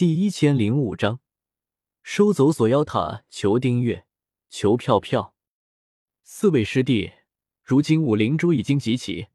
[0.00, 1.20] 第一千零五章，
[2.02, 4.06] 收走锁妖塔，求订阅，
[4.48, 5.34] 求票票。
[6.22, 7.12] 四位师弟，
[7.62, 9.26] 如今五灵珠已经集齐，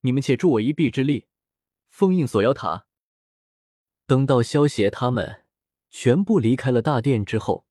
[0.00, 1.26] 你们且助我一臂之力，
[1.90, 2.86] 封印锁妖塔。
[4.06, 5.44] 等到萧协他们
[5.90, 7.66] 全部离开了大殿之后，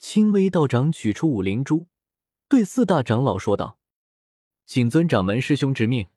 [0.00, 1.86] 青微道长取出五灵珠，
[2.48, 3.78] 对四大长老说道
[4.66, 6.08] ：“谨遵掌门师兄之命。”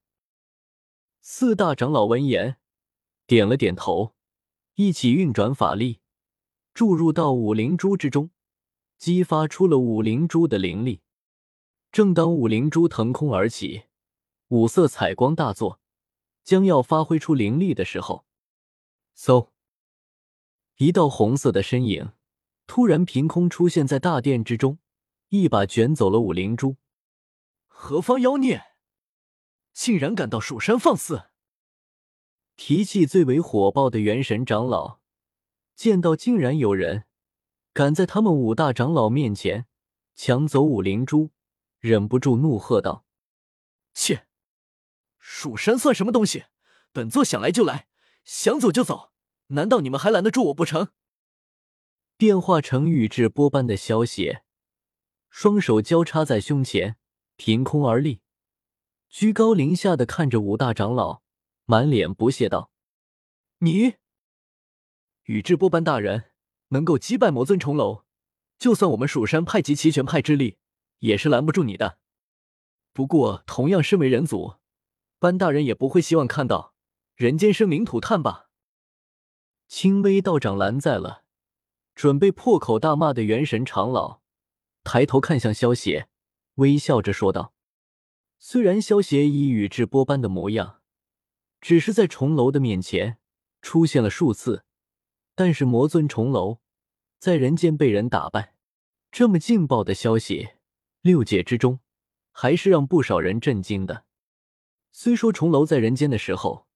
[1.22, 2.58] 四大长老闻言，
[3.28, 4.16] 点了点头。
[4.76, 6.00] 一起运转法力，
[6.74, 8.32] 注入到五灵珠之中，
[8.98, 11.02] 激发出了五灵珠的灵力。
[11.92, 13.84] 正当五灵珠腾空而起，
[14.48, 15.82] 五色彩光大作，
[16.44, 18.26] 将要发挥出灵力的时候，
[19.18, 19.50] 嗖！
[20.78, 22.14] 一道红色的身影
[22.66, 24.80] 突然凭空出现在大殿之中，
[25.28, 26.78] 一把卷走了五灵珠。
[27.68, 28.64] 何方妖孽，
[29.74, 31.31] 竟然敢到蜀山放肆！
[32.64, 35.00] 脾气最为火爆的元神长老，
[35.76, 37.06] 见到竟然有人
[37.74, 39.66] 敢在他们五大长老面前
[40.14, 41.32] 抢走五灵珠，
[41.80, 43.04] 忍不住怒喝道
[43.96, 44.28] ：“切！
[45.18, 46.44] 蜀山算什么东西？
[46.92, 47.88] 本座想来就来，
[48.24, 49.12] 想走就走，
[49.48, 50.90] 难道你们还拦得住我不成？”
[52.16, 54.38] 变化成宇智波般的消息，
[55.32, 56.98] 双手交叉在胸前，
[57.38, 58.22] 凭空而立，
[59.10, 61.24] 居高临下的看着五大长老。
[61.66, 62.72] 满脸不屑道
[63.60, 63.96] ：“你，
[65.24, 66.32] 宇智波斑大人
[66.70, 68.04] 能够击败魔尊重楼，
[68.58, 70.58] 就算我们蜀山派集齐全派之力，
[71.00, 72.00] 也是拦不住你的。
[72.92, 74.56] 不过，同样身为人族，
[75.20, 76.74] 班大人也不会希望看到
[77.16, 78.50] 人间生灵涂炭吧？”
[79.70, 81.24] 青微道长拦在了
[81.96, 84.20] 准备破口大骂的元神长老，
[84.84, 86.10] 抬头看向萧邪，
[86.56, 87.54] 微笑着说道
[88.38, 90.80] ：“虽然萧邪以宇智波斑的模样。”
[91.62, 93.20] 只是在重楼的面前
[93.62, 94.66] 出现了数次，
[95.36, 96.60] 但是魔尊重楼
[97.20, 98.56] 在人间被人打败，
[99.12, 100.50] 这么劲爆的消息，
[101.02, 101.80] 六界之中
[102.32, 104.06] 还是让不少人震惊的。
[104.92, 106.68] 虽说重楼在人间的时候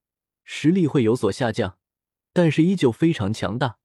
[0.44, 1.78] 实力会有所下降，
[2.32, 3.78] 但是依旧非常强大。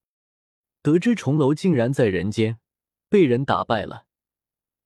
[0.84, 2.60] 得知重楼竟然在人间
[3.10, 4.06] 被人打败了，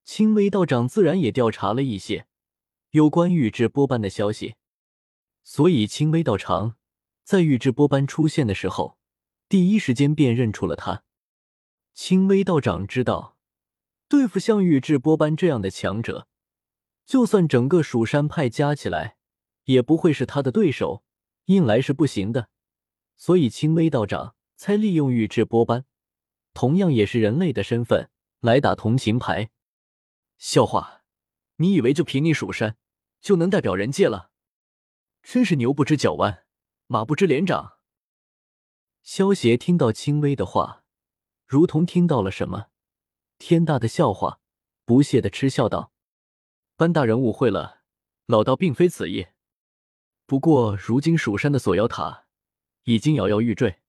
[0.03, 2.27] 青微道长自然也调查了一些
[2.91, 4.55] 有关宇智波斑的消息。
[5.47, 6.75] 所以，青微道长
[7.23, 8.97] 在宇智波斑出现的时候，
[9.47, 11.03] 第一时间便认出了他。
[11.93, 13.37] 青微道长知道，
[14.07, 16.27] 对付像宇智波斑这样的强者，
[17.05, 19.17] 就算整个蜀山派加起来，
[19.65, 21.03] 也不会是他的对手，
[21.45, 22.49] 硬来是不行的。
[23.15, 25.85] 所以，青微道长才利用宇智波斑，
[26.55, 29.51] 同样也是人类的身份来打同情牌。
[30.39, 31.03] 笑话！
[31.57, 32.77] 你以为就凭你蜀山
[33.21, 34.31] 就能代表人界了？
[35.27, 36.45] 真是牛不知脚弯，
[36.87, 37.79] 马不知脸长。
[39.01, 40.85] 萧协听到轻微的话，
[41.45, 42.67] 如同听到了什么
[43.37, 44.39] 天大的笑话，
[44.85, 45.91] 不屑的嗤笑道
[46.77, 47.81] ：“班大人误会了，
[48.27, 49.27] 老道并非此意。
[50.27, 52.27] 不过如今蜀山的锁妖塔
[52.83, 53.81] 已经摇摇欲坠，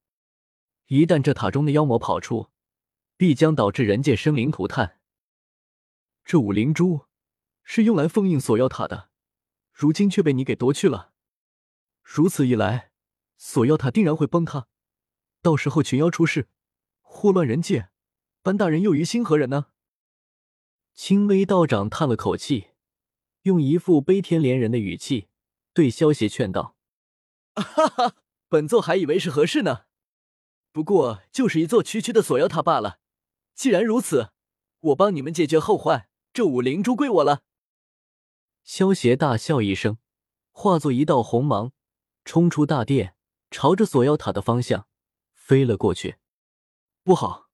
[0.86, 2.48] 一旦这塔中的妖魔跑出，
[3.16, 4.98] 必将导致人界生灵涂炭。
[6.24, 7.06] 这五灵珠
[7.62, 9.10] 是用来封印锁妖塔的，
[9.70, 11.12] 如今却被你给夺去了。”
[12.08, 12.92] 如此一来，
[13.36, 14.68] 锁妖塔定然会崩塌，
[15.42, 16.48] 到时候群妖出世，
[17.00, 17.90] 祸乱人界，
[18.42, 19.66] 班大人又于心何忍呢？
[20.94, 22.68] 青微道长叹了口气，
[23.42, 25.28] 用一副悲天怜人的语气
[25.74, 26.76] 对萧邪劝道
[27.56, 28.14] ：“哈哈，
[28.48, 29.86] 本座还以为是何事呢，
[30.70, 33.00] 不过就是一座区区的锁妖塔罢了。
[33.52, 34.30] 既然如此，
[34.78, 37.42] 我帮你们解决后患，这五灵珠归我了。”
[38.62, 39.98] 萧邪大笑一声，
[40.52, 41.72] 化作一道红芒。
[42.26, 43.14] 冲出大殿，
[43.52, 44.88] 朝着锁妖塔的方向
[45.32, 46.16] 飞了过去。
[47.04, 47.48] 不好！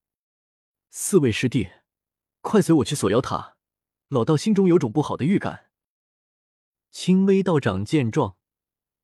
[0.88, 1.70] 四位师弟，
[2.40, 3.58] 快随我去锁妖塔！
[4.08, 5.70] 老道心中有种不好的预感。
[6.90, 8.38] 青微道长见状，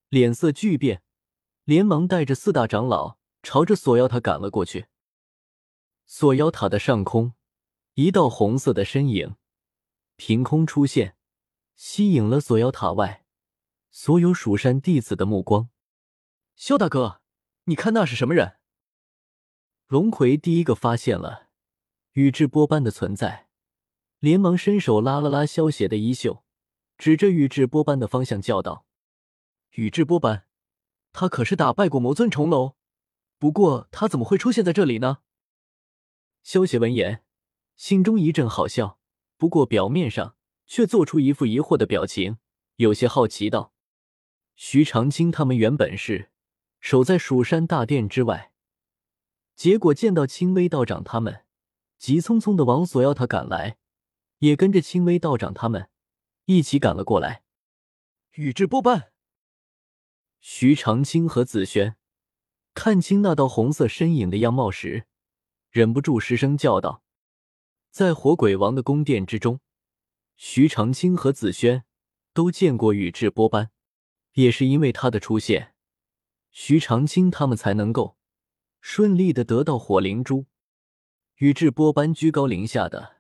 [0.08, 1.02] 脸色巨变，
[1.64, 4.86] 连忙带着四大长老朝着锁妖塔赶了过去。
[6.06, 7.34] 锁妖塔的上空，
[7.92, 9.36] 一道红色的身影
[10.16, 11.18] 凭空出现，
[11.76, 13.26] 吸引了锁妖塔外。
[14.00, 15.70] 所有蜀山弟子的目光，
[16.54, 17.20] 萧大哥，
[17.64, 18.58] 你看那是什么人？
[19.88, 21.48] 龙葵第一个发现了
[22.12, 23.48] 宇智波斑的存在，
[24.20, 26.44] 连忙伸手拉了拉萧邪的衣袖，
[26.96, 28.86] 指着宇智波斑的方向叫道
[29.74, 30.46] ：“宇智波斑，
[31.12, 32.76] 他可是打败过魔尊重楼，
[33.36, 35.18] 不过他怎么会出现在这里呢？”
[36.44, 37.24] 萧邪闻言，
[37.74, 39.00] 心中一阵好笑，
[39.36, 40.36] 不过表面上
[40.68, 42.38] 却做出一副疑惑的表情，
[42.76, 43.74] 有些好奇道。
[44.60, 46.30] 徐长卿他们原本是
[46.80, 48.50] 守在蜀山大殿之外，
[49.54, 51.44] 结果见到青微道长他们，
[51.96, 53.78] 急匆匆的往锁妖塔赶来，
[54.38, 55.88] 也跟着青微道长他们
[56.46, 57.44] 一起赶了过来。
[58.32, 59.12] 宇智波斑、
[60.40, 61.94] 徐长卿和紫萱
[62.74, 65.06] 看清那道红色身影的样貌时，
[65.70, 67.04] 忍不住失声叫道
[67.92, 69.60] ：“在火鬼王的宫殿之中，
[70.34, 71.84] 徐长卿和紫萱
[72.34, 73.70] 都见过宇智波斑，
[74.42, 75.74] 也是因为他的出现，
[76.52, 78.16] 徐长卿他们才能够。”
[78.80, 80.46] 顺利的得到火灵珠，
[81.38, 83.16] 宇智波斑居高临下的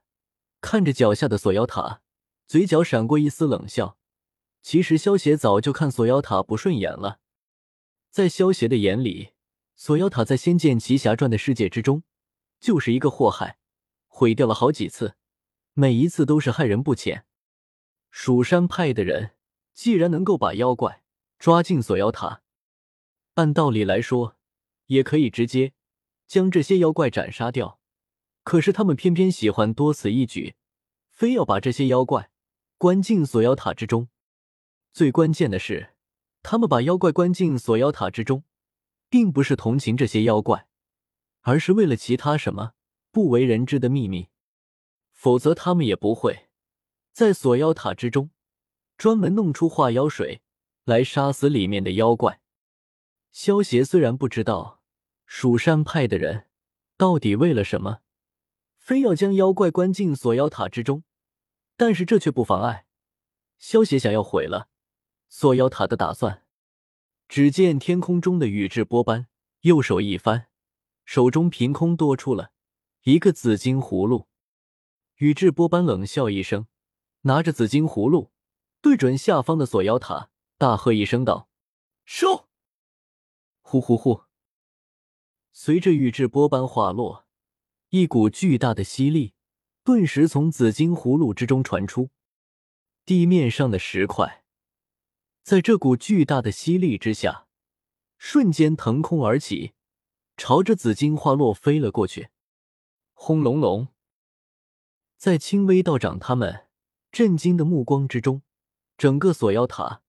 [0.60, 2.00] 看着脚下的锁妖塔，
[2.46, 3.98] 嘴角闪过一丝冷笑。
[4.62, 7.18] 其实萧邪早就看锁妖塔不顺眼了，
[8.08, 9.30] 在萧邪的眼里，
[9.74, 12.04] 锁妖塔在《仙剑奇侠传》的世界之中
[12.60, 13.58] 就是一个祸害，
[14.06, 15.16] 毁掉了好几次，
[15.74, 17.26] 每一次都是害人不浅。
[18.12, 19.32] 蜀山派的人
[19.74, 21.02] 既然能够把妖怪
[21.38, 22.42] 抓进锁妖塔，
[23.34, 24.36] 按道理来说。
[24.88, 25.74] 也可以直接
[26.26, 27.78] 将这些妖怪斩杀掉，
[28.42, 30.54] 可是他们偏偏喜欢多此一举，
[31.10, 32.30] 非要把这些妖怪
[32.78, 34.08] 关进锁妖塔之中。
[34.94, 35.90] 最关键的是，
[36.42, 38.44] 他们把妖怪关进锁妖塔之中，
[39.10, 40.66] 并不是同情这些妖怪，
[41.42, 42.72] 而是为了其他什么
[43.10, 44.28] 不为人知的秘密。
[45.12, 46.48] 否则，他们也不会
[47.12, 48.30] 在锁妖塔之中
[48.96, 50.40] 专门弄出化妖水
[50.88, 52.40] 来杀死里面的妖怪。
[53.30, 54.80] 萧协虽然不知道。
[55.26, 56.46] 蜀山派的人
[56.96, 57.98] 到底为了什么，
[58.78, 61.04] 非要将妖怪关进锁妖塔之中？
[61.76, 62.86] 但是这却不妨碍
[63.58, 64.70] 萧协想要毁了
[65.28, 66.46] 锁妖塔的打算。
[67.28, 69.26] 只见天空中的宇智波斑
[69.60, 70.46] 右手一翻，
[71.04, 72.52] 手中凭空多出了
[73.02, 74.28] 一个紫金葫芦。
[75.16, 76.66] 宇智波斑冷笑一声，
[77.22, 78.30] 拿着紫金葫芦，
[78.80, 81.48] 对准下方的锁妖塔，大喝一声道
[82.04, 82.48] ：“收！”
[83.62, 84.24] 呼呼呼！
[85.52, 87.28] 随着宇智波斑滑落，
[87.90, 89.34] 一股巨大的吸力
[89.84, 92.10] 顿时从紫金葫芦之中传出。
[93.04, 94.44] 地面上的石块
[95.44, 97.46] 在这股巨大的吸力之下，
[98.18, 99.74] 瞬间腾空而起，
[100.36, 102.30] 朝着紫金花落飞了过去。
[103.14, 103.88] 轰隆隆！
[105.16, 106.66] 在青微道长他们
[107.12, 108.42] 震惊的目光之中，
[108.96, 110.02] 整个锁妖塔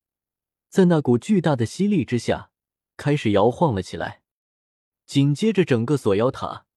[0.70, 2.52] 在那股巨大的吸力之下
[2.96, 4.22] 开始摇晃了起来。
[5.06, 6.68] 紧接着，整个锁妖塔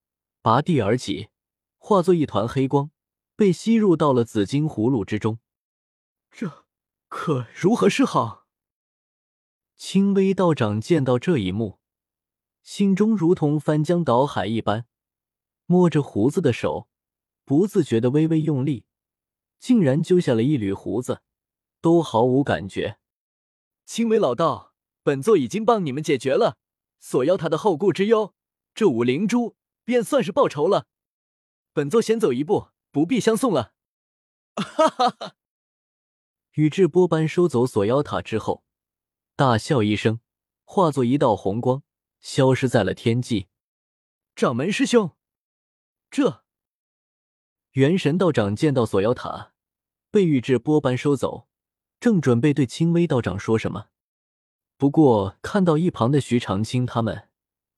[0.41, 1.29] 拔地而起，
[1.77, 2.89] 化作一团黑光，
[3.35, 5.37] 被吸入到了紫金葫芦之中。
[6.31, 6.65] 这
[7.07, 8.47] 可如何是好？
[9.75, 11.77] 青微道长见到这一幕，
[12.63, 14.87] 心中如同翻江倒海一般，
[15.67, 16.87] 摸着胡子的手
[17.45, 18.85] 不自觉的微微用力，
[19.59, 21.21] 竟然揪下了一缕胡子，
[21.79, 22.97] 都毫无感觉。
[23.85, 26.57] 青微老道，本座已经帮你们解决了。
[26.99, 28.33] 锁妖塔的后顾之忧，
[28.73, 30.87] 这五灵珠便算是报仇了。
[31.73, 33.73] 本座先走一步，不必相送了。
[34.55, 35.35] 哈哈哈！
[36.53, 38.63] 宇智波斑收走锁妖塔之后，
[39.35, 40.19] 大笑一声，
[40.63, 41.83] 化作一道红光，
[42.21, 43.47] 消失在了天际。
[44.35, 45.17] 掌门师兄，
[46.09, 46.43] 这
[47.71, 49.53] 元神道长见到锁妖塔
[50.11, 51.49] 被宇智波斑收走，
[52.03, 53.85] 正准备对青微道长说什么。
[54.75, 57.29] 不过看到一旁的徐长卿，他们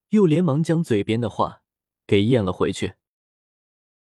[0.10, 1.62] 又连忙将嘴边的话
[2.08, 2.96] 给咽了回去。